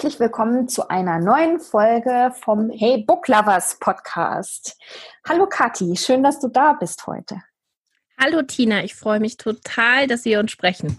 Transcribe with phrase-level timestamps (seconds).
[0.00, 4.78] Herzlich willkommen zu einer neuen Folge vom Hey Book Lovers Podcast.
[5.28, 7.42] Hallo Kathi, schön, dass du da bist heute.
[8.18, 10.96] Hallo Tina, ich freue mich total, dass wir uns sprechen.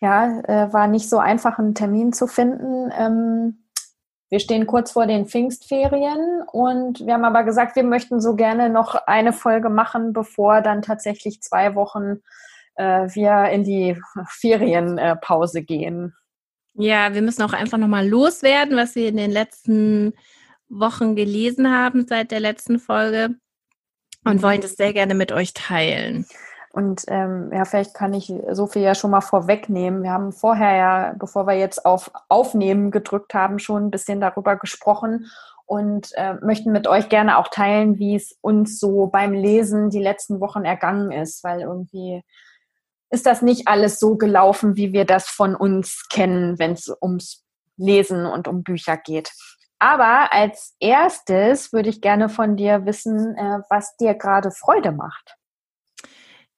[0.00, 2.90] Ja, äh, war nicht so einfach, einen Termin zu finden.
[2.98, 3.66] Ähm,
[4.30, 8.70] wir stehen kurz vor den Pfingstferien und wir haben aber gesagt, wir möchten so gerne
[8.70, 12.22] noch eine Folge machen, bevor dann tatsächlich zwei Wochen
[12.76, 16.14] äh, wir in die Ferienpause gehen.
[16.78, 20.12] Ja, wir müssen auch einfach nochmal loswerden, was wir in den letzten
[20.68, 23.36] Wochen gelesen haben seit der letzten Folge
[24.24, 26.26] und wollen das sehr gerne mit euch teilen.
[26.72, 30.02] Und ähm, ja, vielleicht kann ich so viel ja schon mal vorwegnehmen.
[30.02, 34.56] Wir haben vorher ja, bevor wir jetzt auf Aufnehmen gedrückt haben, schon ein bisschen darüber
[34.56, 35.26] gesprochen
[35.64, 40.02] und äh, möchten mit euch gerne auch teilen, wie es uns so beim Lesen die
[40.02, 42.22] letzten Wochen ergangen ist, weil irgendwie
[43.10, 47.44] ist das nicht alles so gelaufen, wie wir das von uns kennen, wenn es ums
[47.76, 49.30] Lesen und um Bücher geht.
[49.78, 55.36] Aber als erstes würde ich gerne von dir wissen, äh, was dir gerade Freude macht.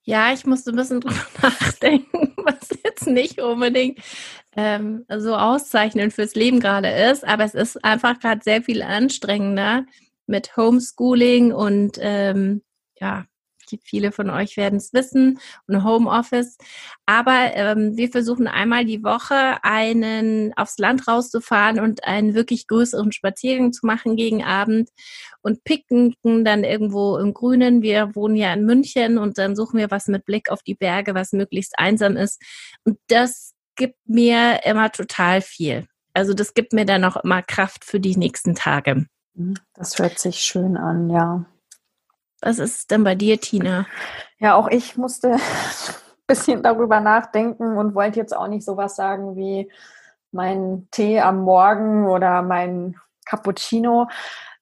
[0.04, 3.98] Ja, ich musste ein bisschen drüber nachdenken, was jetzt nicht unbedingt
[4.56, 9.84] ähm, so auszeichnend fürs Leben gerade ist, aber es ist einfach gerade sehr viel anstrengender
[10.26, 12.62] mit Homeschooling und ähm,
[13.00, 13.24] ja,
[13.82, 16.56] viele von euch werden es wissen, und Homeoffice.
[17.06, 23.12] Aber ähm, wir versuchen einmal die Woche einen aufs Land rauszufahren und einen wirklich größeren
[23.12, 24.90] Spaziergang zu machen gegen Abend
[25.42, 27.82] und picknicken dann irgendwo im Grünen.
[27.82, 31.14] Wir wohnen ja in München und dann suchen wir was mit Blick auf die Berge,
[31.14, 32.42] was möglichst einsam ist.
[32.84, 35.86] Und das gibt mir immer total viel.
[36.12, 39.06] Also das gibt mir dann auch immer Kraft für die nächsten Tage.
[39.74, 41.44] Das hört sich schön an, ja.
[42.40, 43.86] Was ist denn bei dir, Tina?
[44.38, 45.40] Ja, auch ich musste ein
[46.26, 49.70] bisschen darüber nachdenken und wollte jetzt auch nicht sowas sagen wie
[50.30, 54.08] mein Tee am Morgen oder mein Cappuccino.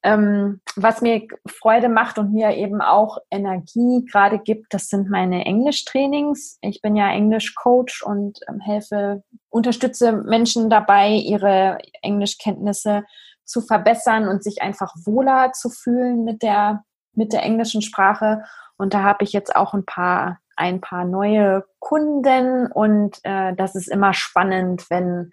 [0.03, 5.45] Ähm, was mir Freude macht und mir eben auch Energie gerade gibt, das sind meine
[5.45, 6.59] Englischtrainings.
[6.61, 13.05] Ich bin ja Englischcoach und ähm, helfe, unterstütze Menschen dabei, ihre Englischkenntnisse
[13.45, 16.85] zu verbessern und sich einfach wohler zu fühlen mit der
[17.17, 18.45] mit der englischen Sprache.
[18.77, 23.75] Und da habe ich jetzt auch ein paar, ein paar neue Kunden und äh, das
[23.75, 25.33] ist immer spannend, wenn,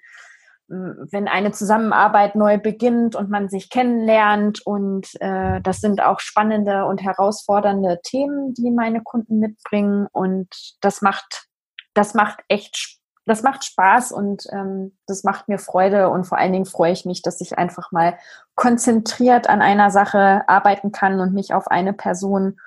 [0.67, 4.65] wenn eine Zusammenarbeit neu beginnt und man sich kennenlernt.
[4.65, 10.07] Und äh, das sind auch spannende und herausfordernde Themen, die meine Kunden mitbringen.
[10.11, 10.47] Und
[10.81, 11.47] das macht,
[11.93, 16.37] das macht echt Spaß das macht Spaß und ähm, das macht mir Freude und vor
[16.37, 18.17] allen Dingen freue ich mich, dass ich einfach mal
[18.55, 22.57] konzentriert an einer Sache arbeiten kann und mich auf eine Person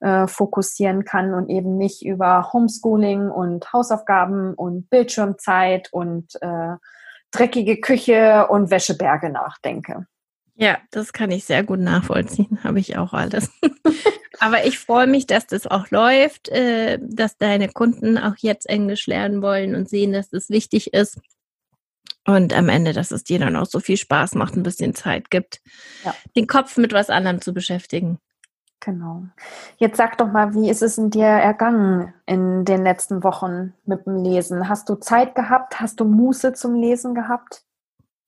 [0.00, 6.76] äh, fokussieren kann und eben nicht über Homeschooling und Hausaufgaben und Bildschirmzeit und äh,
[7.30, 10.06] dreckige Küche und Wäscheberge nachdenke.
[10.56, 12.58] Ja, das kann ich sehr gut nachvollziehen.
[12.64, 13.50] Habe ich auch alles.
[14.40, 19.06] Aber ich freue mich, dass das auch läuft, äh, dass deine Kunden auch jetzt Englisch
[19.06, 21.20] lernen wollen und sehen, dass das wichtig ist.
[22.26, 25.30] Und am Ende, dass es dir dann auch so viel Spaß macht, ein bisschen Zeit
[25.30, 25.60] gibt,
[26.04, 26.14] ja.
[26.34, 28.18] den Kopf mit was anderem zu beschäftigen.
[28.80, 29.24] Genau.
[29.78, 34.06] Jetzt sag doch mal, wie ist es in dir ergangen in den letzten Wochen mit
[34.06, 34.68] dem Lesen?
[34.68, 35.80] Hast du Zeit gehabt?
[35.80, 37.62] Hast du Muße zum Lesen gehabt?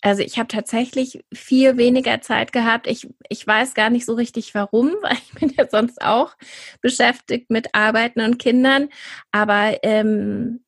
[0.00, 2.86] Also ich habe tatsächlich viel weniger Zeit gehabt.
[2.86, 6.36] Ich, ich weiß gar nicht so richtig warum, weil ich bin ja sonst auch
[6.80, 8.88] beschäftigt mit Arbeiten und Kindern.
[9.32, 10.60] Aber ähm,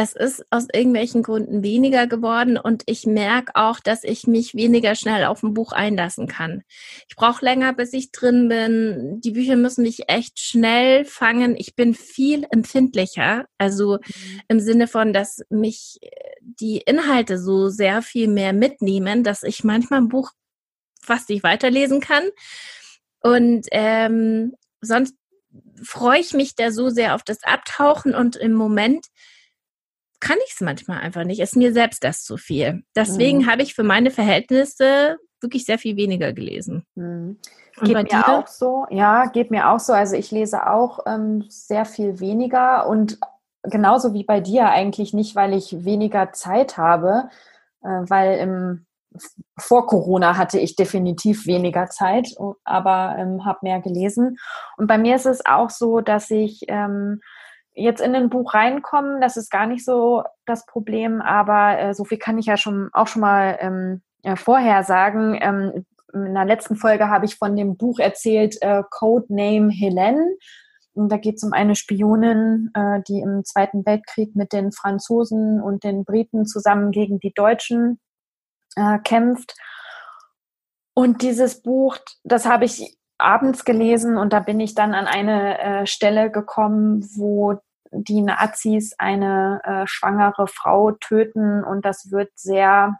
[0.00, 4.94] es ist aus irgendwelchen Gründen weniger geworden und ich merke auch, dass ich mich weniger
[4.94, 6.62] schnell auf ein Buch einlassen kann.
[7.06, 9.20] Ich brauche länger, bis ich drin bin.
[9.20, 11.54] Die Bücher müssen mich echt schnell fangen.
[11.54, 14.40] Ich bin viel empfindlicher, also mhm.
[14.48, 16.08] im Sinne von, dass mich äh,
[16.40, 20.30] die Inhalte so sehr viel mehr mitnehmen, dass ich manchmal ein Buch
[21.02, 22.24] fast nicht weiterlesen kann.
[23.20, 25.14] Und ähm, sonst
[25.82, 29.04] freue ich mich da so sehr auf das Abtauchen und im Moment
[30.20, 31.40] kann ich es manchmal einfach nicht.
[31.40, 32.82] Ist mir selbst das zu viel.
[32.94, 33.50] Deswegen mhm.
[33.50, 36.84] habe ich für meine Verhältnisse wirklich sehr viel weniger gelesen.
[36.94, 37.38] Mhm.
[37.82, 38.28] geht mir dir?
[38.28, 38.86] auch so.
[38.90, 39.92] Ja, geht mir auch so.
[39.92, 43.18] Also ich lese auch ähm, sehr viel weniger und
[43.62, 47.28] genauso wie bei dir eigentlich nicht, weil ich weniger Zeit habe,
[47.82, 48.86] äh, weil im
[49.58, 52.28] vor Corona hatte ich definitiv weniger Zeit,
[52.64, 54.38] aber ähm, habe mehr gelesen.
[54.76, 57.20] Und bei mir ist es auch so, dass ich ähm,
[57.80, 62.04] jetzt in ein Buch reinkomme, das ist gar nicht so das Problem, aber äh, so
[62.04, 65.38] viel kann ich ja schon auch schon mal ähm, äh, vorher sagen.
[65.40, 70.36] Ähm, in der letzten Folge habe ich von dem Buch erzählt, äh, Codename Helene.
[70.92, 75.62] Und da geht es um eine Spionin, äh, die im Zweiten Weltkrieg mit den Franzosen
[75.62, 78.00] und den Briten zusammen gegen die Deutschen
[78.76, 79.54] äh, kämpft.
[80.94, 85.58] Und dieses Buch, das habe ich abends gelesen und da bin ich dann an eine
[85.58, 87.60] äh, Stelle gekommen, wo
[87.92, 92.98] die Nazis eine äh, schwangere Frau töten und das wird sehr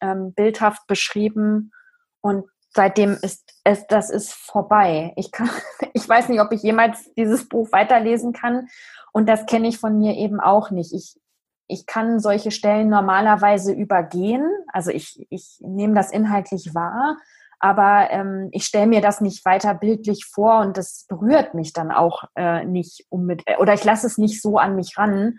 [0.00, 1.72] ähm, bildhaft beschrieben
[2.20, 5.12] und seitdem ist es, das ist vorbei.
[5.16, 5.50] Ich kann,
[5.94, 8.68] ich weiß nicht, ob ich jemals dieses Buch weiterlesen kann
[9.12, 10.92] und das kenne ich von mir eben auch nicht.
[10.92, 11.20] Ich,
[11.68, 17.16] ich kann solche Stellen normalerweise übergehen, also ich, ich nehme das inhaltlich wahr,
[17.62, 21.92] aber ähm, ich stelle mir das nicht weiter bildlich vor und das berührt mich dann
[21.92, 25.38] auch äh, nicht um mit, oder ich lasse es nicht so an mich ran.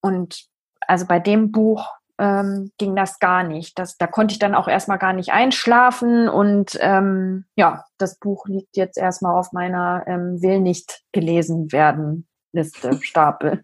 [0.00, 0.46] Und
[0.80, 3.78] also bei dem Buch ähm, ging das gar nicht.
[3.78, 8.46] Das, da konnte ich dann auch erstmal gar nicht einschlafen und ähm, ja, das Buch
[8.46, 13.62] liegt jetzt erstmal auf meiner ähm, Will nicht gelesen werden Liste, Stapel.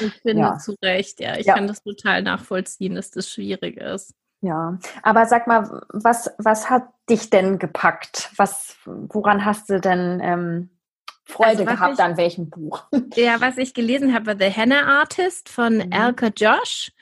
[0.00, 0.58] Ich finde ja.
[0.58, 1.36] zu Recht, ja.
[1.36, 1.54] Ich ja.
[1.54, 4.14] kann das total nachvollziehen, dass das schwierig ist.
[4.40, 8.30] Ja, aber sag mal, was, was hat dich denn gepackt?
[8.36, 10.70] Was, woran hast du denn ähm,
[11.24, 12.84] Freude also, gehabt ich, an welchem Buch?
[13.16, 15.92] Ja, was ich gelesen habe, war The Henna Artist von mhm.
[15.92, 16.92] Elka Josh.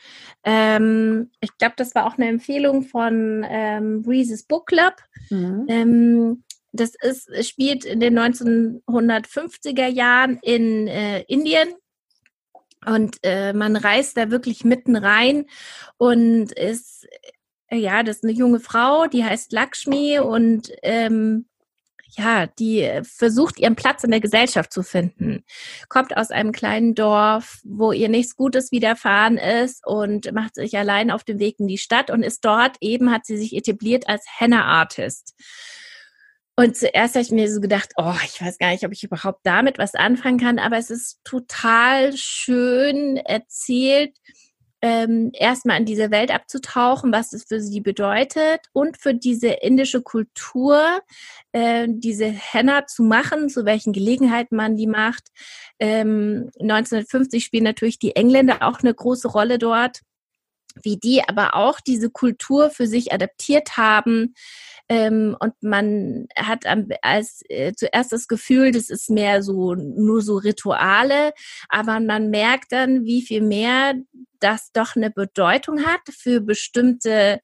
[0.45, 4.95] Ähm, ich glaube, das war auch eine Empfehlung von ähm, Reese's Book Club.
[5.31, 5.67] Mhm.
[5.69, 11.69] Ähm, das ist, spielt in den 1950er Jahren in äh, Indien.
[12.87, 15.47] Und äh, man reist da wirklich mitten rein
[15.99, 17.07] und ist,
[17.69, 21.47] äh, ja, das ist eine junge Frau, die heißt Lakshmi und ähm,
[22.17, 25.45] ja, die versucht ihren Platz in der Gesellschaft zu finden,
[25.89, 31.11] kommt aus einem kleinen Dorf, wo ihr nichts Gutes widerfahren ist und macht sich allein
[31.11, 34.25] auf den Weg in die Stadt und ist dort eben, hat sie sich etabliert als
[34.39, 35.35] Henna-Artist.
[36.57, 39.41] Und zuerst habe ich mir so gedacht, oh, ich weiß gar nicht, ob ich überhaupt
[39.45, 44.17] damit was anfangen kann, aber es ist total schön erzählt,
[44.81, 50.01] ähm, erstmal in diese Welt abzutauchen, was es für sie bedeutet und für diese indische
[50.01, 51.01] Kultur,
[51.53, 55.29] äh, diese Henna zu machen, zu welchen Gelegenheiten man die macht.
[55.79, 60.01] Ähm, 1950 spielen natürlich die Engländer auch eine große Rolle dort
[60.83, 64.35] wie die aber auch diese Kultur für sich adaptiert haben.
[64.89, 66.65] Ähm, und man hat
[67.03, 71.33] als äh, zuerst das Gefühl, das ist mehr so nur so Rituale,
[71.69, 73.95] aber man merkt dann, wie viel mehr
[74.39, 77.41] das doch eine Bedeutung hat für bestimmte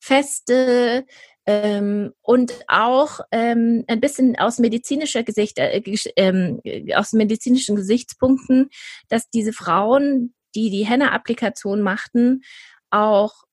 [0.00, 1.06] Feste,
[1.46, 8.68] ähm, und auch ähm, ein bisschen aus medizinischer Gesicht, äh, äh, aus medizinischen Gesichtspunkten,
[9.08, 12.42] dass diese Frauen die die Henna-Applikation machten,
[12.90, 13.44] auch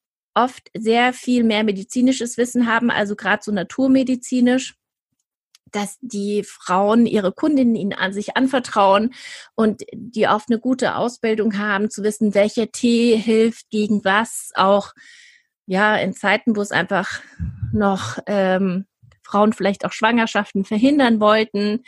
[0.43, 4.75] oft sehr viel mehr medizinisches Wissen haben, also gerade so naturmedizinisch
[5.71, 9.13] dass die Frauen ihre Kundinnen ihnen an sich anvertrauen
[9.55, 14.93] und die oft eine gute Ausbildung haben, zu wissen, welcher Tee hilft gegen was, auch
[15.65, 17.21] ja in Zeiten, wo es einfach
[17.73, 18.85] noch ähm,
[19.23, 21.83] Frauen vielleicht auch Schwangerschaften verhindern wollten,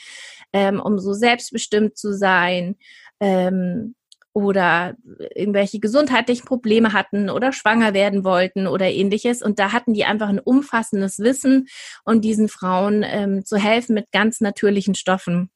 [0.52, 2.76] ähm, um so selbstbestimmt zu sein.
[3.22, 3.96] Ähm,
[4.34, 4.96] oder
[5.36, 9.42] irgendwelche gesundheitlichen Probleme hatten oder schwanger werden wollten oder ähnliches.
[9.42, 11.68] Und da hatten die einfach ein umfassendes Wissen
[12.04, 15.50] und diesen Frauen ähm, zu helfen mit ganz natürlichen Stoffen.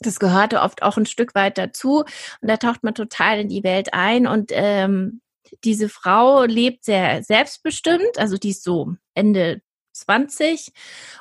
[0.00, 2.00] Das gehörte oft auch ein Stück weit dazu.
[2.40, 4.26] Und da taucht man total in die Welt ein.
[4.26, 5.22] Und ähm,
[5.64, 9.62] diese Frau lebt sehr selbstbestimmt, also die ist so Ende
[9.92, 10.72] 20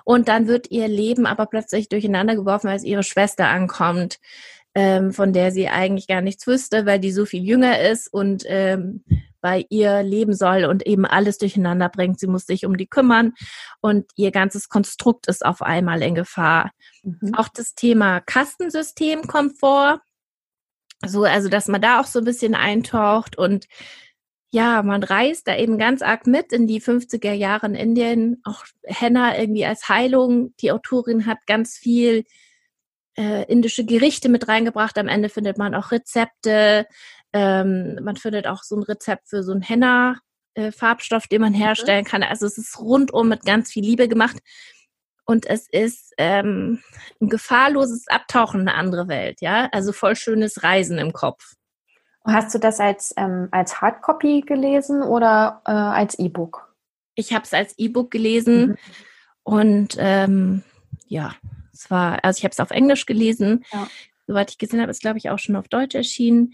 [0.03, 4.19] und dann wird ihr Leben aber plötzlich durcheinander geworfen, als ihre Schwester ankommt
[4.75, 8.43] ähm, von der sie eigentlich gar nichts wüsste, weil die so viel jünger ist und
[8.45, 9.03] ähm,
[9.39, 12.19] bei ihr leben soll und eben alles durcheinander bringt.
[12.19, 13.33] Sie muss sich um die kümmern
[13.79, 16.71] und ihr ganzes Konstrukt ist auf einmal in Gefahr.
[17.03, 17.35] Mhm.
[17.35, 20.01] Auch das Thema Kastensystem kommt vor.
[21.05, 23.67] So, also, dass man da auch so ein bisschen eintaucht und
[24.49, 28.41] ja, man reist da eben ganz arg mit in die 50er Jahre in Indien.
[28.45, 30.55] Auch Henna irgendwie als Heilung.
[30.61, 32.23] Die Autorin hat ganz viel
[33.17, 34.97] äh, indische Gerichte mit reingebracht.
[34.97, 36.87] Am Ende findet man auch Rezepte.
[37.33, 40.17] Ähm, man findet auch so ein Rezept für so einen Henna.
[40.57, 42.23] Äh, Farbstoff, den man herstellen kann.
[42.23, 44.37] Also es ist rundum mit ganz viel Liebe gemacht.
[45.25, 46.81] und es ist ähm,
[47.19, 51.55] ein gefahrloses Abtauchen in eine andere Welt, ja, also voll schönes Reisen im Kopf.
[52.25, 56.73] Hast du das als, ähm, als Hardcopy gelesen oder äh, als E-Book?
[57.15, 58.77] Ich habe es als E-Book gelesen mhm.
[59.43, 60.63] und ähm,
[61.07, 61.35] ja,
[61.75, 63.63] es war, also ich habe es auf Englisch gelesen.
[63.71, 63.87] Ja.
[64.27, 66.53] Soweit ich gesehen habe, ist glaube ich auch schon auf Deutsch erschienen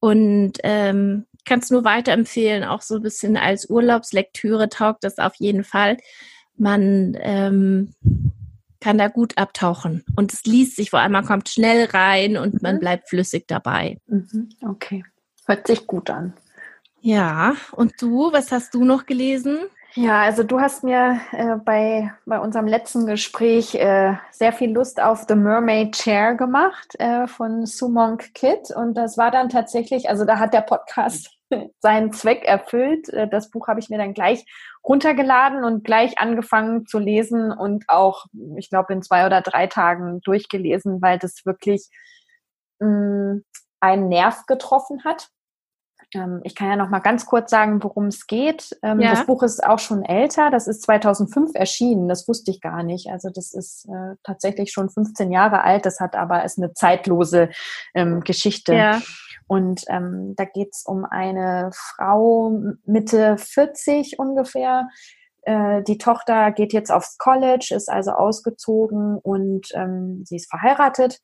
[0.00, 5.34] und ähm, kann es nur weiterempfehlen, auch so ein bisschen als Urlaubslektüre taugt das auf
[5.36, 5.96] jeden Fall.
[6.56, 7.94] Man ähm,
[8.80, 12.54] kann da gut abtauchen und es liest sich vor allem, man kommt schnell rein und
[12.54, 12.60] mhm.
[12.62, 13.98] man bleibt flüssig dabei.
[14.06, 14.48] Mhm.
[14.60, 15.04] Okay,
[15.46, 16.34] hört sich gut an.
[17.00, 19.58] Ja, und du, was hast du noch gelesen?
[19.94, 25.02] Ja, also du hast mir äh, bei, bei unserem letzten Gespräch äh, sehr viel Lust
[25.02, 30.24] auf The Mermaid Chair gemacht äh, von Sumonk Kid und das war dann tatsächlich, also
[30.24, 31.36] da hat der Podcast
[31.80, 33.10] seinen Zweck erfüllt.
[33.10, 34.46] Äh, das Buch habe ich mir dann gleich
[34.82, 38.24] runtergeladen und gleich angefangen zu lesen und auch,
[38.56, 41.88] ich glaube, in zwei oder drei Tagen durchgelesen, weil das wirklich
[42.80, 43.44] mh, mm,
[43.80, 45.28] einen Nerv getroffen hat.
[46.14, 48.76] Ähm, ich kann ja noch mal ganz kurz sagen, worum es geht.
[48.82, 49.10] Ähm, ja.
[49.10, 50.50] Das Buch ist auch schon älter.
[50.50, 52.08] Das ist 2005 erschienen.
[52.08, 53.08] Das wusste ich gar nicht.
[53.10, 55.86] Also das ist äh, tatsächlich schon 15 Jahre alt.
[55.86, 57.50] Das hat aber ist eine zeitlose
[57.94, 58.74] ähm, Geschichte.
[58.74, 59.00] Ja.
[59.46, 64.88] Und ähm, da geht es um eine Frau Mitte 40 ungefähr.
[65.42, 71.20] Äh, die Tochter geht jetzt aufs College, ist also ausgezogen und ähm, sie ist verheiratet,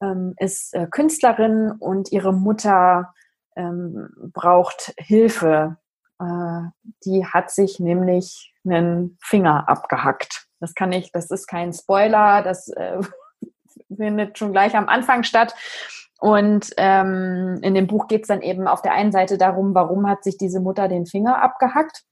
[0.00, 3.12] ähm, ist äh, Künstlerin und ihre Mutter
[3.58, 5.76] ähm, braucht Hilfe.
[6.20, 6.62] Äh,
[7.04, 10.46] die hat sich nämlich einen Finger abgehackt.
[10.60, 13.00] Das kann ich, das ist kein Spoiler, das äh,
[13.94, 15.54] findet schon gleich am Anfang statt.
[16.20, 20.08] Und ähm, in dem Buch geht es dann eben auf der einen Seite darum, warum
[20.08, 22.02] hat sich diese Mutter den Finger abgehackt.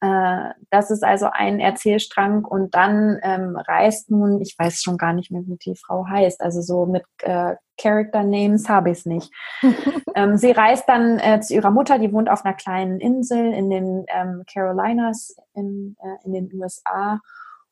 [0.00, 5.12] Äh, das ist also ein Erzählstrang und dann ähm, reist nun, ich weiß schon gar
[5.12, 9.06] nicht mehr, wie die Frau heißt, also so mit äh, Character Names habe ich es
[9.06, 9.32] nicht.
[10.14, 13.68] ähm, sie reist dann äh, zu ihrer Mutter, die wohnt auf einer kleinen Insel in
[13.68, 17.20] den ähm, Carolinas in, äh, in den USA.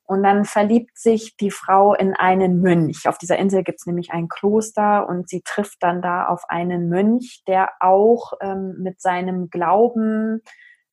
[0.03, 3.07] Und dann verliebt sich die Frau in einen Mönch.
[3.07, 6.89] Auf dieser Insel gibt es nämlich ein Kloster und sie trifft dann da auf einen
[6.89, 10.41] Mönch, der auch ähm, mit seinem Glauben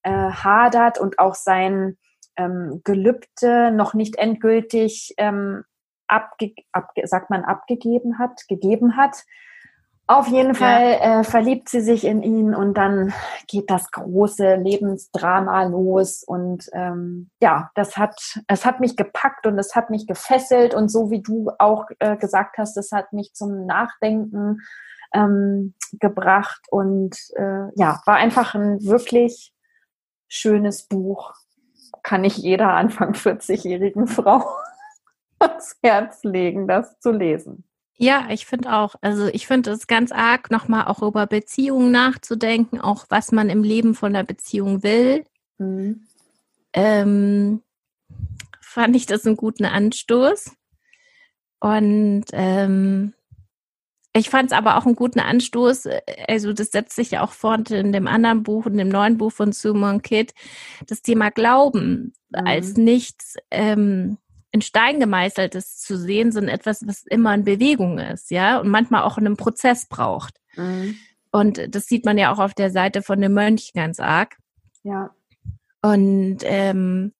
[0.07, 1.99] äh, hadert und auch sein
[2.37, 5.65] ähm, Gelübde noch nicht endgültig ähm,
[6.07, 9.25] abge abge sagt man abgegeben hat, gegeben hat.
[10.09, 13.13] Auf jeden Fall äh, verliebt sie sich in ihn und dann
[13.49, 18.15] geht das große Lebensdrama los und ähm, ja, das hat
[18.47, 22.17] es hat mich gepackt und es hat mich gefesselt und so wie du auch äh,
[22.17, 24.61] gesagt hast, es hat mich zum Nachdenken
[25.13, 29.53] ähm, gebracht und äh, ja, war einfach ein wirklich
[30.29, 31.35] schönes Buch.
[32.03, 34.45] Kann ich jeder Anfang 40-jährigen Frau
[35.39, 37.65] ans Herz legen, das zu lesen.
[37.99, 38.95] Ja, ich finde auch.
[39.01, 43.63] Also ich finde es ganz arg, nochmal auch über Beziehungen nachzudenken, auch was man im
[43.63, 45.25] Leben von der Beziehung will.
[45.57, 46.07] Mhm.
[46.75, 47.63] Ähm,
[48.61, 50.55] fand ich das einen guten Anstoß.
[51.61, 53.15] Und ähm,
[54.17, 55.89] ich fand es aber auch einen guten Anstoß,
[56.29, 59.33] also das setzt sich ja auch fort in dem anderen Buch, in dem neuen Buch
[59.33, 60.33] von Suman Kidd,
[60.87, 62.47] das Thema Glauben mhm.
[62.47, 64.19] als nichts ähm,
[64.53, 69.03] in Stein gemeißeltes zu sehen, sondern etwas, was immer in Bewegung ist, ja, und manchmal
[69.03, 70.41] auch in einem Prozess braucht.
[70.57, 70.97] Mhm.
[71.31, 74.37] Und das sieht man ja auch auf der Seite von dem Mönch ganz arg.
[74.83, 75.11] Ja.
[75.83, 77.13] Und ähm,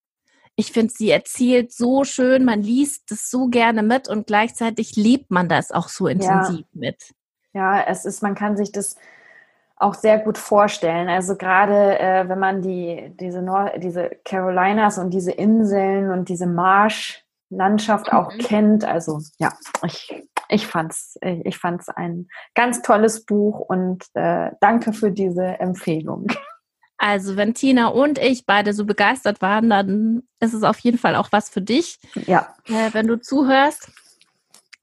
[0.57, 5.31] ich finde, sie erzählt so schön, man liest es so gerne mit und gleichzeitig lebt
[5.31, 6.81] man das auch so intensiv ja.
[6.81, 7.15] mit.
[7.53, 8.97] Ja, es ist, man kann sich das
[9.77, 11.09] auch sehr gut vorstellen.
[11.09, 13.45] Also gerade äh, wenn man die diese
[13.77, 18.39] diese Carolinas und diese Inseln und diese Marschlandschaft auch mhm.
[18.39, 18.85] kennt.
[18.85, 19.53] Also ja,
[19.85, 26.29] ich ich fand's ich fand's ein ganz tolles Buch und äh, danke für diese Empfehlung.
[27.07, 31.15] Also wenn Tina und ich beide so begeistert waren, dann ist es auf jeden Fall
[31.15, 32.01] auch was für dich.
[32.27, 32.57] Ja.
[32.67, 33.93] Äh, wenn du zuhörst.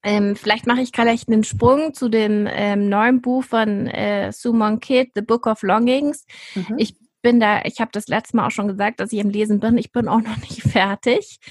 [0.03, 4.80] Ähm, vielleicht mache ich gleich einen Sprung zu dem ähm, neuen Buch von äh, Sumon
[4.80, 6.25] Kidd, The Book of Longings.
[6.56, 6.75] Mhm.
[6.77, 9.60] Ich bin da, ich habe das letzte Mal auch schon gesagt, dass ich im Lesen
[9.60, 9.77] bin.
[9.77, 11.42] Ich bin auch noch nicht fertig.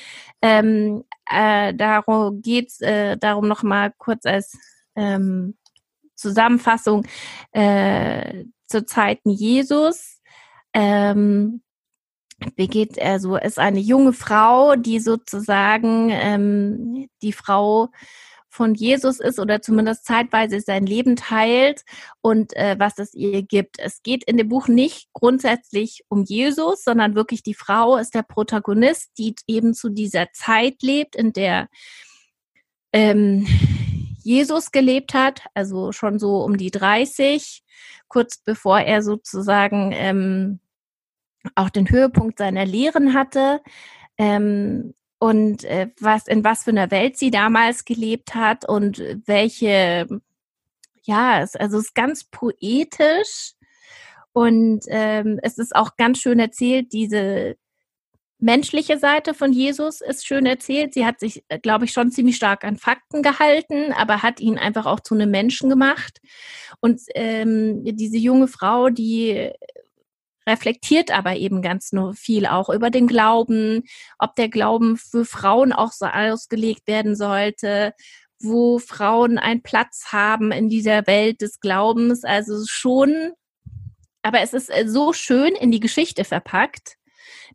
[0.41, 4.57] Ähm, äh, darum geht's äh, darum noch mal kurz als
[4.97, 5.55] ähm,
[6.15, 7.07] Zusammenfassung
[7.53, 10.12] äh, zur Zeiten Jesus.
[10.75, 11.63] Ähm,
[12.57, 17.91] begeht also ist eine junge Frau, die sozusagen ähm, die Frau
[18.53, 21.85] von Jesus ist oder zumindest zeitweise sein Leben teilt
[22.21, 23.79] und äh, was es ihr gibt.
[23.79, 28.23] Es geht in dem Buch nicht grundsätzlich um Jesus, sondern wirklich die Frau ist der
[28.23, 31.69] Protagonist, die eben zu dieser Zeit lebt, in der
[32.93, 33.47] ähm,
[34.25, 37.63] Jesus gelebt hat, also schon so um die 30,
[38.09, 40.61] kurz bevor er sozusagen ähm,
[41.55, 43.61] auch den Höhepunkt seiner Lehren hatte.
[44.19, 50.07] Ähm, und äh, was in was für einer Welt sie damals gelebt hat und welche
[51.05, 53.55] ja, es, also es ist ganz poetisch
[54.33, 57.57] und ähm, es ist auch ganz schön erzählt, diese
[58.43, 60.95] menschliche Seite von Jesus ist schön erzählt.
[60.95, 64.59] Sie hat sich, äh, glaube ich, schon ziemlich stark an Fakten gehalten, aber hat ihn
[64.59, 66.21] einfach auch zu einem Menschen gemacht.
[66.81, 69.51] Und ähm, diese junge Frau, die
[70.47, 73.85] reflektiert aber eben ganz nur viel auch über den Glauben,
[74.19, 77.95] ob der Glauben für Frauen auch so ausgelegt werden sollte,
[78.41, 82.25] wo Frauen einen Platz haben in dieser Welt des Glaubens.
[82.25, 83.33] Also schon,
[84.23, 86.97] aber es ist äh, so schön in die Geschichte verpackt,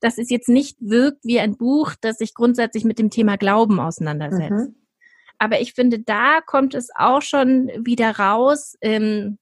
[0.02, 3.80] dass es jetzt nicht wirkt wie ein Buch, das sich grundsätzlich mit dem Thema Glauben
[3.80, 4.70] auseinandersetzt.
[4.70, 4.76] Mhm.
[5.40, 9.38] Aber ich finde, da kommt es auch schon wieder raus, ähm,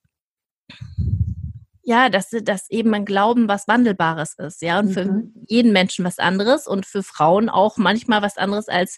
[1.84, 4.92] ja, dass, dass eben ein Glauben was Wandelbares ist, ja, und mhm.
[4.92, 8.98] für jeden Menschen was anderes und für Frauen auch manchmal was anderes als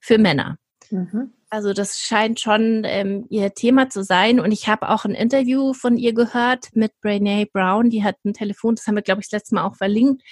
[0.00, 0.56] für Männer.
[0.90, 1.32] Mhm.
[1.50, 4.40] Also das scheint schon ähm, ihr Thema zu sein.
[4.40, 7.90] Und ich habe auch ein Interview von ihr gehört mit Brene Brown.
[7.90, 10.22] Die hat ein Telefon, das haben wir, glaube ich, das letzte Mal auch verlinkt,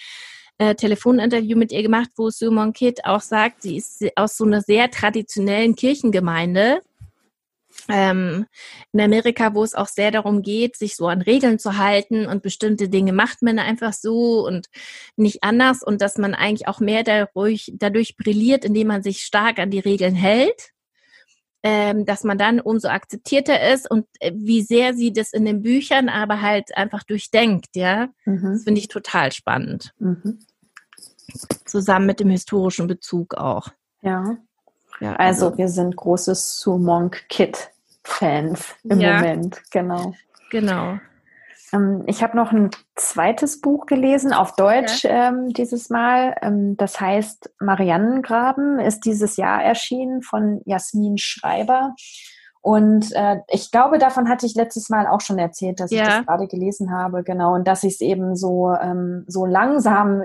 [0.61, 4.61] äh, Telefoninterview mit ihr gemacht, wo Simon Kidd auch sagt, sie ist aus so einer
[4.61, 6.83] sehr traditionellen Kirchengemeinde
[7.89, 8.45] ähm,
[8.93, 12.43] in Amerika, wo es auch sehr darum geht, sich so an Regeln zu halten und
[12.43, 14.67] bestimmte Dinge macht man einfach so und
[15.17, 19.59] nicht anders und dass man eigentlich auch mehr dadurch, dadurch brilliert, indem man sich stark
[19.59, 20.73] an die Regeln hält.
[21.63, 25.61] Ähm, dass man dann umso akzeptierter ist und äh, wie sehr sie das in den
[25.61, 28.09] Büchern aber halt einfach durchdenkt, ja.
[28.25, 28.53] Mhm.
[28.53, 29.93] Das finde ich total spannend.
[29.99, 30.39] Mhm.
[31.65, 33.69] Zusammen mit dem historischen Bezug auch.
[34.03, 34.37] Ja.
[35.01, 37.71] Ja, also, also wir sind große Sumonk Kit
[38.03, 40.15] Fans im ja, Moment, genau.
[40.51, 40.99] Genau.
[41.73, 45.29] Ähm, ich habe noch ein zweites Buch gelesen, auf Deutsch ja.
[45.29, 46.37] ähm, dieses Mal.
[46.43, 51.95] Ähm, das heißt Mariannengraben, ist dieses Jahr erschienen von Jasmin Schreiber.
[52.63, 56.03] Und äh, ich glaube, davon hatte ich letztes Mal auch schon erzählt, dass ja.
[56.03, 60.25] ich das gerade gelesen habe, genau, und dass ich es eben so, ähm, so langsam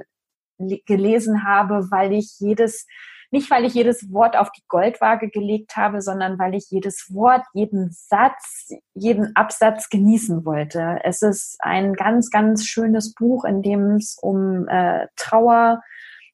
[0.58, 2.86] gelesen habe, weil ich jedes
[3.32, 7.42] nicht, weil ich jedes Wort auf die Goldwaage gelegt habe, sondern weil ich jedes Wort,
[7.54, 11.00] jeden Satz, jeden Absatz genießen wollte.
[11.04, 15.82] Es ist ein ganz, ganz schönes Buch, in dem es um äh, Trauer,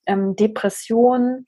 [0.05, 1.45] ähm, Depression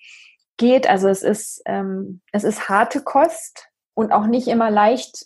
[0.58, 0.90] geht.
[0.90, 5.26] Also es ist, ähm, es ist harte Kost und auch nicht immer leicht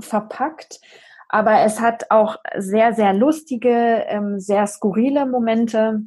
[0.00, 0.80] verpackt.
[1.28, 6.02] Aber es hat auch sehr, sehr lustige, ähm, sehr skurrile Momente.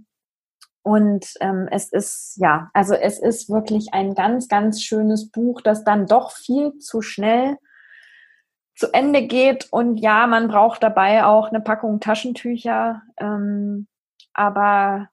[0.85, 5.83] Und ähm, es ist, ja, also es ist wirklich ein ganz, ganz schönes Buch, das
[5.83, 7.57] dann doch viel zu schnell
[8.75, 9.67] zu Ende geht.
[9.71, 13.01] Und ja, man braucht dabei auch eine Packung Taschentücher.
[13.17, 13.87] Ähm,
[14.33, 15.09] aber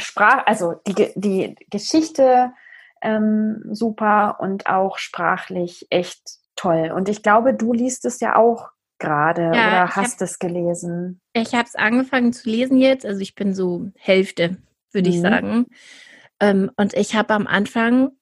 [0.00, 2.52] Sprach, also die, die Geschichte
[3.02, 6.92] ähm, super und auch sprachlich echt toll.
[6.94, 11.20] Und ich glaube, du liest es ja auch gerade ja, oder hast es gelesen?
[11.32, 14.58] Ich habe es angefangen zu lesen jetzt, also ich bin so Hälfte,
[14.92, 15.14] würde mhm.
[15.14, 15.66] ich sagen.
[16.38, 18.12] Ähm, und ich habe am Anfang,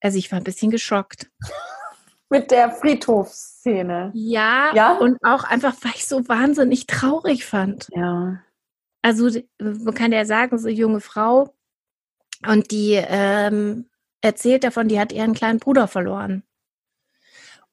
[0.00, 1.30] also ich war ein bisschen geschockt.
[2.30, 4.10] Mit der Friedhofsszene.
[4.14, 7.88] Ja, ja, und auch einfach, weil ich so wahnsinnig traurig fand.
[7.92, 8.40] Ja.
[9.02, 9.28] Also
[9.60, 11.54] man kann ja sagen, so junge Frau
[12.46, 13.88] und die ähm,
[14.22, 16.42] erzählt davon, die hat ihren kleinen Bruder verloren.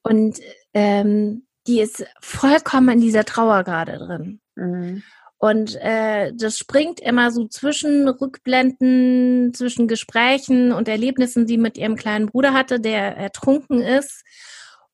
[0.03, 0.39] Und
[0.73, 4.41] ähm, die ist vollkommen in dieser Trauer gerade drin.
[4.55, 5.03] Mhm.
[5.37, 11.95] Und äh, das springt immer so zwischen Rückblenden, zwischen Gesprächen und Erlebnissen, die mit ihrem
[11.95, 14.23] kleinen Bruder hatte, der ertrunken ist,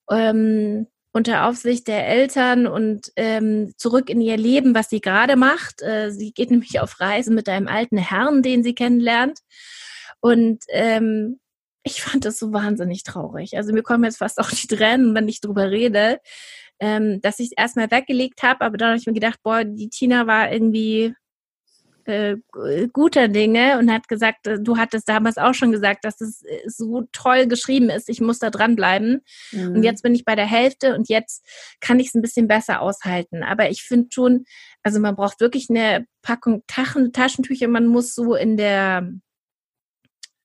[0.10, 5.82] ähm, unter Aufsicht der Eltern und ähm, zurück in ihr Leben, was sie gerade macht.
[5.82, 9.39] Äh, sie geht nämlich auf Reisen mit einem alten Herrn, den sie kennenlernt.
[10.21, 11.39] Und ähm,
[11.88, 13.58] ich fand das so wahnsinnig traurig.
[13.58, 16.19] Also mir kommen jetzt fast auch die Tränen, wenn ich drüber rede,
[16.80, 19.89] ähm, dass ich es erstmal weggelegt habe, aber dann habe ich mir gedacht, boah, die
[19.89, 21.15] Tina war irgendwie
[22.08, 22.38] äh,
[22.93, 26.62] guter Dinge und hat gesagt, äh, du hattest damals auch schon gesagt, dass es äh,
[26.65, 29.21] so toll geschrieben ist, ich muss da dranbleiben.
[29.52, 29.76] Mhm.
[29.76, 31.45] Und jetzt bin ich bei der Hälfte und jetzt
[31.82, 33.43] kann ich es ein bisschen besser aushalten.
[33.43, 34.45] Aber ich finde schon,
[34.84, 39.12] also man braucht wirklich eine Packung Taschen, Taschentücher, man muss so in der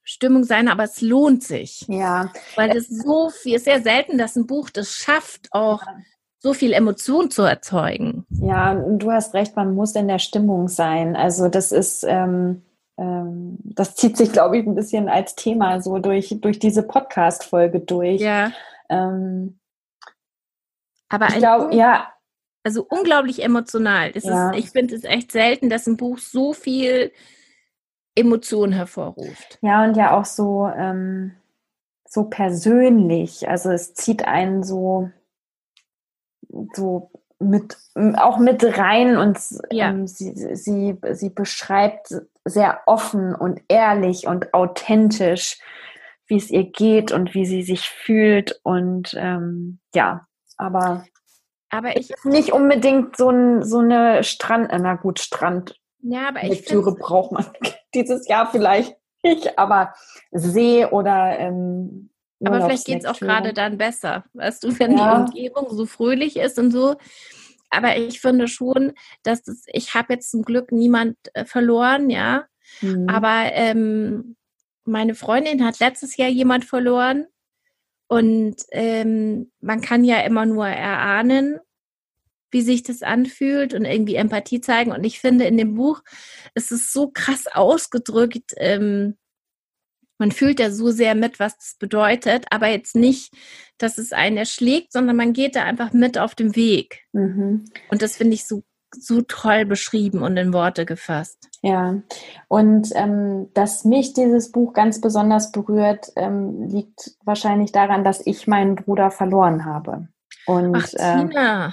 [0.04, 1.84] Stimmung sein, aber es lohnt sich.
[1.88, 2.32] Ja.
[2.56, 5.96] Weil es so viel, ist sehr selten, dass ein Buch das schafft, auch ja.
[6.38, 8.26] so viel Emotion zu erzeugen.
[8.30, 11.14] Ja, du hast recht, man muss in der Stimmung sein.
[11.14, 12.62] Also das ist, ähm,
[12.98, 17.80] ähm, das zieht sich, glaube ich, ein bisschen als Thema so durch, durch diese Podcast-Folge
[17.80, 18.20] durch.
[18.20, 18.52] Ja.
[18.88, 19.60] Ähm,
[21.08, 22.08] aber ich glaube, ja.
[22.64, 24.12] Also unglaublich emotional.
[24.16, 24.50] Ja.
[24.50, 27.12] Ist, ich finde es echt selten, dass ein Buch so viel
[28.14, 29.58] Emotionen hervorruft.
[29.62, 31.32] Ja, und ja auch so, ähm,
[32.06, 33.48] so persönlich.
[33.48, 35.10] Also es zieht einen so,
[36.74, 37.76] so mit,
[38.16, 39.38] auch mit rein und
[39.70, 39.88] ja.
[39.88, 45.58] ähm, sie, sie, sie beschreibt sehr offen und ehrlich und authentisch,
[46.26, 48.60] wie es ihr geht und wie sie sich fühlt.
[48.62, 51.04] Und ähm, ja, aber,
[51.70, 55.78] aber ich nicht unbedingt so, ein, so eine Strand, na gut, Strand.
[56.00, 57.46] Ja, aber Lektüre braucht man
[57.94, 59.94] dieses Jahr vielleicht nicht, aber
[60.32, 62.10] See oder ähm,
[62.44, 65.14] aber vielleicht geht es auch gerade dann besser, weißt du, wenn ja.
[65.14, 66.96] die Umgebung so fröhlich ist und so.
[67.70, 72.46] Aber ich finde schon, dass es, ich habe jetzt zum Glück niemand äh, verloren, ja.
[72.80, 73.08] Mhm.
[73.08, 74.36] Aber ähm,
[74.84, 77.26] meine Freundin hat letztes Jahr jemand verloren.
[78.08, 81.60] Und ähm, man kann ja immer nur erahnen,
[82.52, 84.92] wie sich das anfühlt und irgendwie Empathie zeigen.
[84.92, 86.02] Und ich finde, in dem Buch
[86.54, 89.16] ist es so krass ausgedrückt, ähm,
[90.22, 93.34] man fühlt ja so sehr mit, was das bedeutet, aber jetzt nicht,
[93.76, 97.00] dass es einen erschlägt, sondern man geht da einfach mit auf dem Weg.
[97.12, 97.64] Mhm.
[97.90, 98.62] Und das finde ich so,
[98.96, 101.48] so toll beschrieben und in Worte gefasst.
[101.62, 102.02] Ja,
[102.46, 108.46] und ähm, dass mich dieses Buch ganz besonders berührt, ähm, liegt wahrscheinlich daran, dass ich
[108.46, 110.06] meinen Bruder verloren habe.
[110.46, 111.68] Und, Ach, Tina.
[111.68, 111.70] Äh,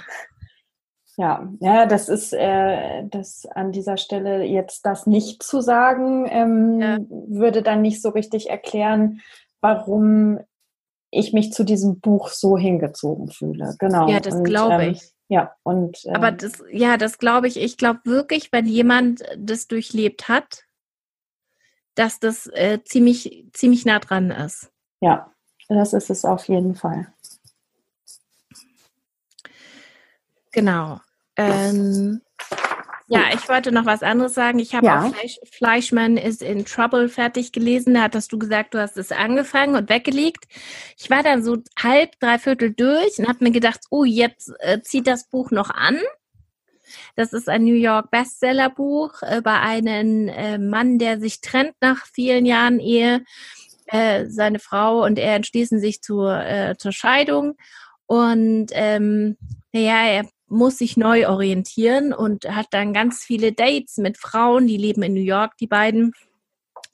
[1.20, 6.80] ja, ja, das ist äh, das an dieser Stelle jetzt das nicht zu sagen, ähm,
[6.80, 6.98] ja.
[7.28, 9.20] würde dann nicht so richtig erklären,
[9.60, 10.40] warum
[11.10, 13.76] ich mich zu diesem Buch so hingezogen fühle.
[13.78, 14.08] Genau.
[14.08, 15.12] Ja, das glaube ähm, ich.
[15.28, 15.98] Ja, und.
[16.06, 17.58] Ähm, Aber das, ja, das glaube ich.
[17.58, 20.64] Ich glaube wirklich, wenn jemand das durchlebt hat,
[21.96, 24.72] dass das äh, ziemlich, ziemlich nah dran ist.
[25.02, 25.30] Ja,
[25.68, 27.12] das ist es auf jeden Fall.
[30.52, 31.00] Genau.
[31.40, 32.20] Ähm,
[33.12, 34.60] ja, ich wollte noch was anderes sagen.
[34.60, 35.02] Ich habe ja.
[35.02, 37.94] auch Fleisch, Fleischmann is in Trouble fertig gelesen.
[37.94, 40.44] Da hattest du gesagt, du hast es angefangen und weggelegt.
[40.96, 45.08] Ich war dann so halb, dreiviertel durch und habe mir gedacht, oh, jetzt äh, zieht
[45.08, 45.98] das Buch noch an.
[47.16, 52.46] Das ist ein New York Bestsellerbuch über einen äh, Mann, der sich trennt nach vielen
[52.46, 53.24] Jahren Ehe.
[53.86, 57.56] Äh, seine Frau und er entschließen sich zur, äh, zur Scheidung.
[58.06, 59.36] Und ähm,
[59.72, 64.76] naja, er muss sich neu orientieren und hat dann ganz viele Dates mit Frauen, die
[64.76, 66.12] leben in New York, die beiden,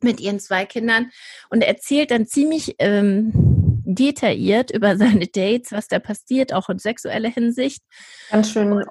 [0.02, 1.10] mit ihren zwei Kindern
[1.48, 3.32] und erzählt dann ziemlich ähm,
[3.84, 7.82] detailliert über seine Dates, was da passiert, auch in sexueller Hinsicht.
[8.30, 8.84] Ganz schön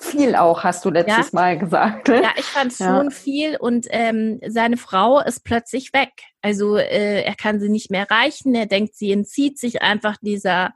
[0.00, 1.40] viel auch, hast du letztes ja.
[1.40, 2.08] Mal gesagt.
[2.08, 2.22] Ne?
[2.22, 2.86] Ja, ich fand ja.
[2.86, 6.12] schon viel und ähm, seine Frau ist plötzlich weg.
[6.42, 8.54] Also äh, er kann sie nicht mehr erreichen.
[8.54, 10.72] Er denkt, sie entzieht sich einfach dieser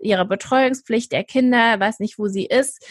[0.00, 2.84] ihrer Betreuungspflicht der Kinder, weiß nicht, wo sie ist.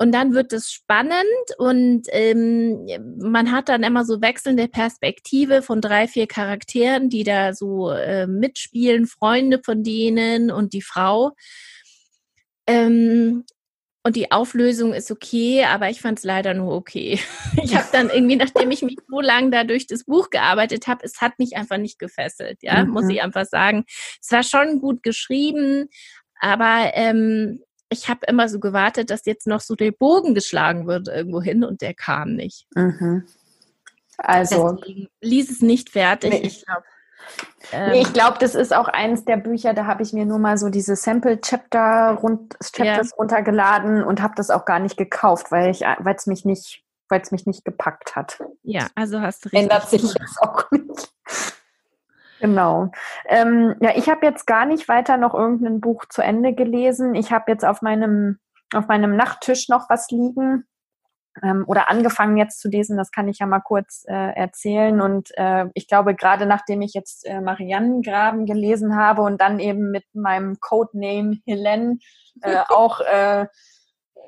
[0.00, 1.16] Und dann wird es spannend
[1.58, 2.86] und ähm,
[3.18, 8.28] man hat dann immer so wechselnde Perspektive von drei, vier Charakteren, die da so äh,
[8.28, 11.32] mitspielen, Freunde von denen und die Frau.
[12.68, 13.44] Ähm,
[14.04, 17.18] und die Auflösung ist okay, aber ich fand es leider nur okay.
[17.62, 21.04] Ich habe dann irgendwie, nachdem ich mich so lange da durch das Buch gearbeitet habe,
[21.04, 22.92] es hat mich einfach nicht gefesselt, ja, mhm.
[22.92, 23.84] muss ich einfach sagen.
[24.22, 25.88] Es war schon gut geschrieben,
[26.40, 31.08] aber ähm, ich habe immer so gewartet, dass jetzt noch so der Bogen geschlagen wird
[31.08, 32.66] irgendwo hin und der kam nicht.
[32.74, 33.26] Mhm.
[34.18, 36.30] Also Deswegen ließ es nicht fertig.
[36.30, 36.46] Nee.
[36.46, 36.84] Ich glaube,
[37.72, 40.38] ähm, nee, ich glaube, das ist auch eines der Bücher, da habe ich mir nur
[40.38, 43.16] mal so diese Sample-Chapter rund, Chapters ja.
[43.16, 47.20] runtergeladen und habe das auch gar nicht gekauft, weil ich, weil es mich nicht, weil
[47.20, 48.42] es mich nicht gepackt hat.
[48.62, 49.62] Ja, also hast du richtig.
[49.62, 51.12] Ändert sich jetzt auch nicht.
[52.40, 52.90] Genau.
[53.26, 57.14] Ähm, ja, ich habe jetzt gar nicht weiter noch irgendein Buch zu Ende gelesen.
[57.14, 58.38] Ich habe jetzt auf meinem,
[58.74, 60.64] auf meinem Nachttisch noch was liegen
[61.42, 62.96] ähm, oder angefangen jetzt zu lesen.
[62.96, 65.00] Das kann ich ja mal kurz äh, erzählen.
[65.00, 69.90] Und äh, ich glaube, gerade nachdem ich jetzt äh, Mariannengraben gelesen habe und dann eben
[69.90, 71.98] mit meinem Codename Helene
[72.42, 73.46] äh, auch äh,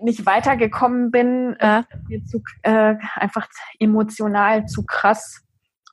[0.00, 1.82] nicht weitergekommen bin, äh,
[2.26, 5.42] zu, äh, einfach emotional zu krass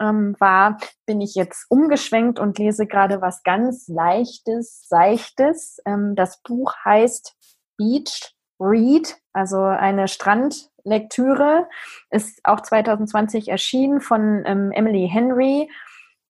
[0.02, 5.78] ähm, war, bin ich jetzt umgeschwenkt und lese gerade was ganz Leichtes, Seichtes.
[5.86, 7.36] Ähm, das Buch heißt
[7.78, 11.68] Beach Read, also eine Strandlektüre,
[12.10, 15.70] ist auch 2020 erschienen von ähm, Emily Henry.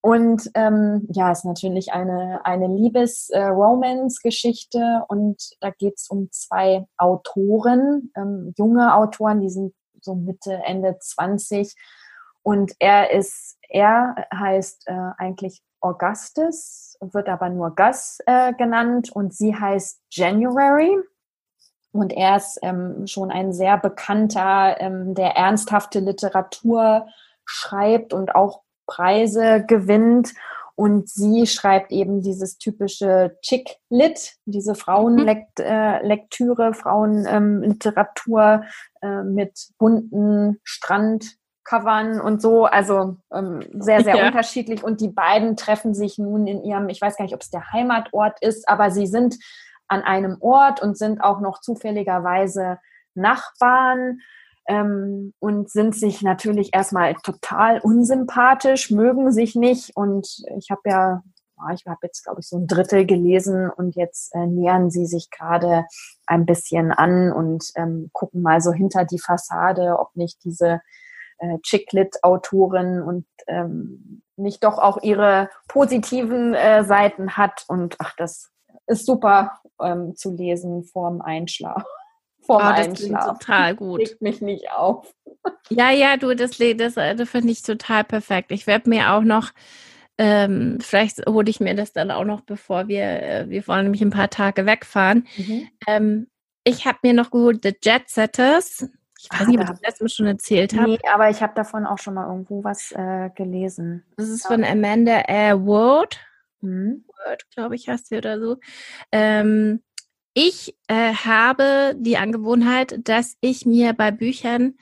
[0.02, 6.86] Und ähm, ja, ist natürlich eine, eine Liebes-Romance-Geschichte äh, und da geht es um zwei
[6.98, 11.76] Autoren, ähm, junge Autoren, die sind so Mitte, Ende 20
[12.48, 19.34] und er ist, er heißt äh, eigentlich Augustus, wird aber nur Gus äh, genannt und
[19.34, 20.98] sie heißt January.
[21.92, 27.08] Und er ist ähm, schon ein sehr bekannter, ähm, der ernsthafte Literatur
[27.44, 30.34] schreibt und auch Preise gewinnt.
[30.76, 36.74] Und sie schreibt eben dieses typische Chick-Lit, diese Frauenlektüre, mhm.
[36.74, 38.64] Frauenliteratur
[39.02, 40.62] äh, mit bunten
[41.68, 42.66] Strandcovern und so.
[42.66, 44.28] Also ähm, sehr, sehr ja.
[44.28, 44.84] unterschiedlich.
[44.84, 47.72] Und die beiden treffen sich nun in ihrem, ich weiß gar nicht, ob es der
[47.72, 49.38] Heimatort ist, aber sie sind
[49.88, 52.80] an einem Ort und sind auch noch zufälligerweise
[53.14, 54.20] Nachbarn
[54.68, 59.96] ähm, und sind sich natürlich erstmal total unsympathisch, mögen sich nicht.
[59.96, 60.28] Und
[60.58, 61.24] ich habe ja,
[61.74, 65.30] ich habe jetzt, glaube ich, so ein Drittel gelesen und jetzt äh, nähern sie sich
[65.32, 65.86] gerade
[66.28, 70.82] ein bisschen an und ähm, gucken mal so hinter die Fassade, ob nicht diese
[71.40, 77.66] äh, Chicklit-Autorin und ähm, nicht doch auch ihre positiven äh, Seiten hat.
[77.68, 78.52] Und ach, das
[78.86, 81.86] ist super ähm, zu lesen vorm Einschlafen
[82.48, 83.40] vorm oh, das Einschlafen.
[83.40, 84.00] total gut.
[84.00, 85.14] Legt mich nicht auf.
[85.70, 88.52] Ja, ja, du, das, das, das finde ich total perfekt.
[88.52, 89.52] Ich werde mir auch noch,
[90.18, 94.02] ähm, vielleicht hole ich mir das dann auch noch, bevor wir, äh, wir wollen nämlich
[94.02, 95.26] ein paar Tage wegfahren.
[95.38, 95.68] Mhm.
[95.88, 96.28] Ähm,
[96.66, 98.90] ich habe mir noch geholt The Jet Setters.
[99.32, 100.92] Ich weiß ah, nicht, ob ich das letztes Mal schon erzählt habe.
[100.92, 104.06] Nee, aber ich habe davon auch schon mal irgendwo was äh, gelesen.
[104.16, 106.20] Das ist von Amanda Air Ward.
[106.62, 107.04] Mhm.
[107.08, 108.58] Word, glaube ich, heißt sie oder so.
[109.12, 109.84] Ähm,
[110.34, 114.76] ich äh, habe die Angewohnheit, dass ich mir bei Büchern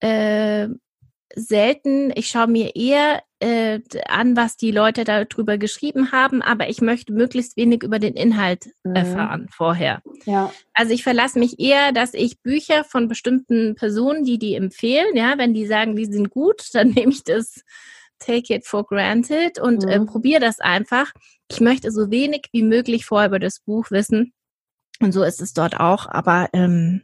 [0.00, 0.68] äh,
[1.34, 6.80] selten, ich schaue mir eher äh, an, was die Leute darüber geschrieben haben, aber ich
[6.80, 8.94] möchte möglichst wenig über den Inhalt mhm.
[8.94, 10.02] erfahren vorher.
[10.24, 10.52] Ja.
[10.74, 15.38] Also ich verlasse mich eher, dass ich Bücher von bestimmten Personen, die die empfehlen, ja,
[15.38, 17.62] wenn die sagen, die sind gut, dann nehme ich das
[18.18, 20.04] take it for granted und äh, mhm.
[20.04, 21.12] äh, probiere das einfach.
[21.50, 24.32] Ich möchte so wenig wie möglich vorher über das Buch wissen
[25.02, 26.06] und so ist es dort auch.
[26.08, 27.02] Aber ähm,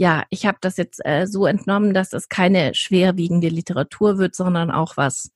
[0.00, 4.70] ja, ich habe das jetzt äh, so entnommen, dass es keine schwerwiegende Literatur wird, sondern
[4.70, 5.30] auch was,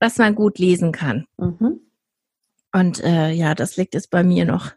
[0.00, 1.26] was man gut lesen kann.
[1.36, 1.78] Mhm.
[2.72, 4.72] Und äh, ja, das liegt jetzt bei mir noch.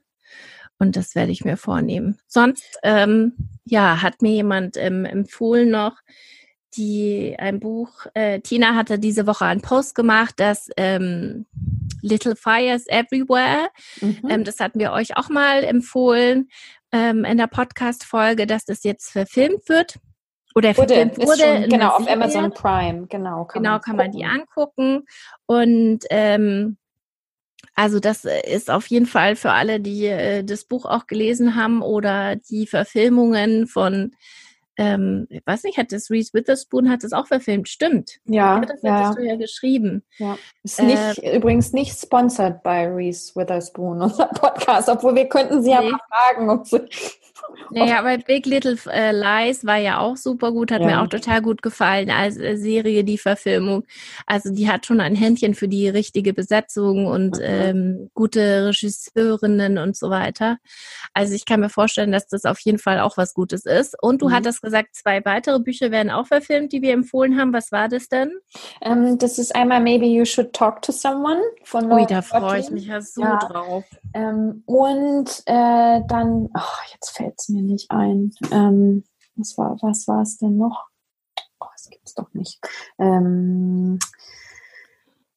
[0.77, 2.19] Und das werde ich mir vornehmen.
[2.27, 3.33] Sonst, ähm,
[3.63, 5.97] ja, hat mir jemand ähm, empfohlen noch,
[6.75, 11.47] die ein Buch, äh, Tina hatte diese Woche einen Post gemacht, dass ähm,
[12.03, 13.69] Little Fires Everywhere.
[14.01, 14.19] Mhm.
[14.29, 16.47] Ähm, das hatten wir euch auch mal empfohlen
[16.95, 19.99] ähm, in der Podcast-Folge, dass das jetzt verfilmt wird.
[20.55, 21.61] Oder verfilmt wurde.
[21.61, 23.43] Schon, genau, auf Amazon Prime, genau.
[23.43, 25.03] Kann genau, man kann man die angucken.
[25.45, 26.77] Und ähm,
[27.73, 31.81] also das ist auf jeden Fall für alle, die äh, das Buch auch gelesen haben
[31.81, 34.15] oder die Verfilmungen von
[34.77, 38.19] ähm, ich weiß nicht, hat das Reese Witherspoon hat das auch verfilmt, stimmt.
[38.25, 38.99] Ja, ja das ja.
[38.99, 40.03] hattest du ja geschrieben.
[40.17, 40.37] Ja.
[40.63, 45.69] Ist nicht, äh, übrigens nicht sponsored bei Reese Witherspoon, unser Podcast, obwohl wir könnten sie
[45.69, 45.75] nee.
[45.75, 46.81] ja mal fragen, ob sie
[47.71, 50.87] naja, aber Big Little äh, Lies war ja auch super gut, hat ja.
[50.87, 53.85] mir auch total gut gefallen als äh, Serie, die Verfilmung.
[54.25, 57.43] Also die hat schon ein Händchen für die richtige Besetzung und mhm.
[57.43, 60.57] ähm, gute Regisseurinnen und so weiter.
[61.13, 63.95] Also ich kann mir vorstellen, dass das auf jeden Fall auch was Gutes ist.
[64.01, 64.33] Und du mhm.
[64.33, 67.53] hattest gesagt, zwei weitere Bücher werden auch verfilmt, die wir empfohlen haben.
[67.53, 68.31] Was war das denn?
[68.81, 72.69] Ähm, das ist einmal Maybe You Should Talk to Someone von Ui, da freue ich
[72.69, 73.37] mich ja so ja.
[73.37, 73.85] drauf.
[74.13, 78.31] Ähm, und äh, dann, oh, jetzt fällt es mir nicht ein.
[78.51, 79.03] Ähm,
[79.35, 80.87] was war was war es denn noch?
[81.59, 82.59] Oh, das gibt es doch nicht.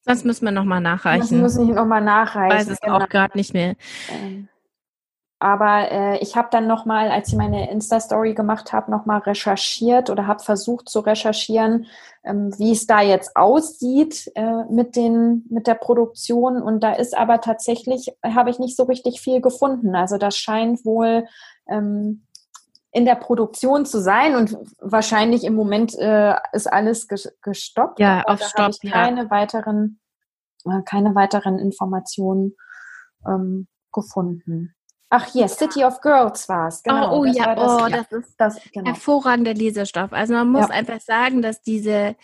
[0.05, 1.21] Das müssen wir nochmal nachreichen.
[1.21, 2.57] Das muss ich nochmal nachreichen.
[2.57, 2.97] Ich weiß es genau.
[2.97, 3.75] auch gerade nicht mehr.
[4.09, 4.47] Ähm,
[5.39, 10.27] aber äh, ich habe dann nochmal, als ich meine Insta-Story gemacht habe, nochmal recherchiert oder
[10.27, 11.85] habe versucht zu recherchieren,
[12.25, 16.61] ähm, wie es da jetzt aussieht äh, mit, den, mit der Produktion.
[16.61, 19.95] Und da ist aber tatsächlich, habe ich nicht so richtig viel gefunden.
[19.95, 21.25] Also das scheint wohl
[21.69, 22.25] ähm,
[22.91, 27.99] in der Produktion zu sein und wahrscheinlich im Moment äh, ist alles gestoppt.
[27.99, 28.73] Ja, auf Stopp.
[28.81, 29.29] Ich keine ja.
[29.31, 30.01] weiteren,
[30.65, 32.57] äh, keine weiteren Informationen
[33.25, 34.75] ähm, gefunden.
[35.09, 36.83] Ach hier, yes, City of Girls war es.
[36.83, 37.89] Genau, oh, oh ja, das, oh, ja.
[37.89, 38.85] das ist das, genau.
[38.91, 40.13] hervorragender Lesestoff.
[40.13, 40.75] Also man muss ja.
[40.75, 42.15] einfach sagen, dass diese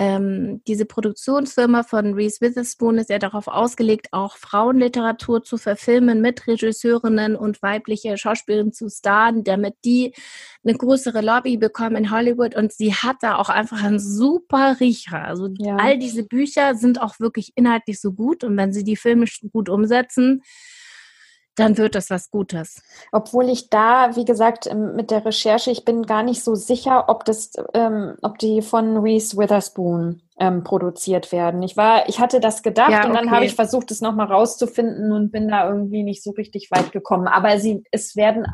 [0.00, 6.46] ähm, diese Produktionsfirma von Reese Witherspoon ist ja darauf ausgelegt, auch Frauenliteratur zu verfilmen mit
[6.46, 10.14] Regisseurinnen und weibliche Schauspielerinnen zu starren, damit die
[10.64, 12.54] eine größere Lobby bekommen in Hollywood.
[12.54, 15.24] Und sie hat da auch einfach einen super Riecher.
[15.24, 15.76] Also ja.
[15.76, 18.44] all diese Bücher sind auch wirklich inhaltlich so gut.
[18.44, 20.42] Und wenn sie die Filme gut umsetzen,
[21.58, 22.82] dann wird das was Gutes.
[23.12, 27.24] Obwohl ich da, wie gesagt, mit der Recherche, ich bin gar nicht so sicher, ob
[27.24, 31.62] das, ähm, ob die von Reese Witherspoon ähm, produziert werden.
[31.62, 33.08] Ich war, ich hatte das gedacht ja, okay.
[33.08, 36.70] und dann habe ich versucht, es nochmal rauszufinden und bin da irgendwie nicht so richtig
[36.70, 37.26] weit gekommen.
[37.26, 38.46] Aber sie, es werden,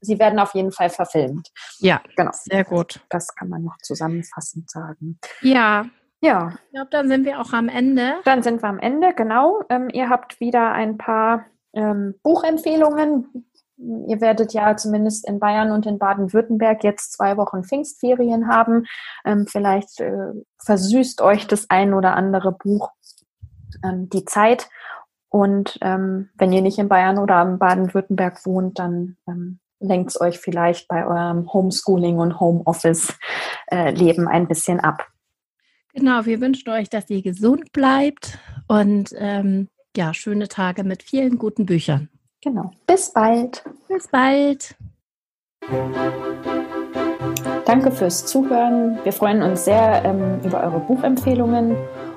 [0.00, 1.48] sie werden auf jeden Fall verfilmt.
[1.78, 2.30] Ja, genau.
[2.32, 3.00] Sehr gut.
[3.10, 5.18] Das kann man noch zusammenfassend sagen.
[5.40, 5.86] Ja,
[6.20, 6.52] ja.
[6.66, 8.14] Ich glaube, dann sind wir auch am Ende.
[8.24, 9.62] Dann sind wir am Ende, genau.
[9.68, 13.46] Ähm, ihr habt wieder ein paar ähm, Buchempfehlungen.
[13.76, 18.86] Ihr werdet ja zumindest in Bayern und in Baden-Württemberg jetzt zwei Wochen Pfingstferien haben.
[19.24, 20.32] Ähm, vielleicht äh,
[20.64, 22.90] versüßt euch das ein oder andere Buch
[23.82, 24.68] ähm, die Zeit.
[25.28, 30.20] Und ähm, wenn ihr nicht in Bayern oder in Baden-Württemberg wohnt, dann ähm, lenkt es
[30.20, 35.08] euch vielleicht bei eurem Homeschooling und Homeoffice-Leben äh, ein bisschen ab.
[35.94, 41.38] Genau, wir wünschen euch, dass ihr gesund bleibt und ähm, ja, schöne Tage mit vielen
[41.38, 42.08] guten Büchern.
[42.42, 42.72] Genau.
[42.86, 43.64] Bis bald.
[43.88, 44.74] Bis bald.
[47.64, 48.98] Danke fürs Zuhören.
[49.04, 51.76] Wir freuen uns sehr ähm, über eure Buchempfehlungen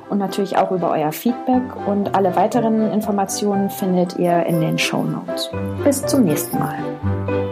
[0.10, 1.64] und natürlich auch über euer Feedback.
[1.88, 5.50] Und alle weiteren Informationen findet ihr in den Show Notes.
[5.84, 7.45] Bis zum nächsten Mal.